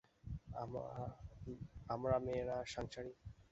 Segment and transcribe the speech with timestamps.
[1.89, 3.17] আমারা মেয়েরা সাংসারিক।